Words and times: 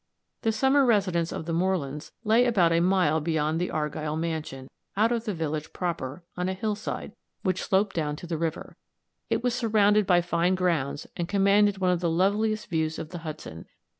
The 0.41 0.51
summer 0.51 0.83
residence 0.83 1.31
of 1.31 1.45
the 1.45 1.53
Morelands 1.53 2.11
lay 2.23 2.45
about 2.47 2.71
a 2.71 2.79
mile 2.79 3.21
beyond 3.21 3.61
the 3.61 3.69
Argyll 3.69 4.15
mansion, 4.17 4.67
out 4.97 5.11
of 5.11 5.25
the 5.25 5.33
village 5.35 5.73
proper, 5.73 6.23
on 6.35 6.49
a 6.49 6.55
hillside, 6.55 7.11
which 7.43 7.61
sloped 7.61 7.97
down 7.97 8.15
to 8.15 8.25
the 8.25 8.35
river. 8.39 8.75
It 9.29 9.43
was 9.43 9.53
surrounded 9.53 10.07
by 10.07 10.21
fine 10.21 10.55
grounds, 10.55 11.05
and 11.15 11.29
commanded 11.29 11.77
one 11.77 11.91
of 11.91 11.99
the 11.99 12.09
loveliest 12.09 12.65
views 12.65 12.97
of 12.97 13.09
the 13.09 13.19
Hudson. 13.19 13.67